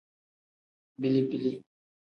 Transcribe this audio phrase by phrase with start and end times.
[0.99, 1.51] Bili-bili.